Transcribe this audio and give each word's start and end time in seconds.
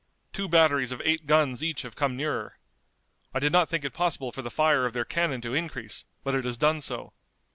Two 0.33 0.47
batteries 0.47 0.91
of 0.91 0.99
eight 1.05 1.27
guns 1.27 1.61
each 1.61 1.83
have 1.83 1.95
come 1.95 2.17
nearer. 2.17 2.57
I 3.35 3.39
did 3.39 3.51
not 3.51 3.69
think 3.69 3.85
it 3.85 3.93
possible 3.93 4.31
for 4.31 4.41
the 4.41 4.49
fire 4.49 4.87
of 4.87 4.93
their 4.93 5.05
cannon 5.05 5.41
to 5.41 5.53
increase, 5.53 6.07
but 6.23 6.33
it 6.33 6.43
has 6.43 6.57
done 6.57 6.81
so. 6.81 7.13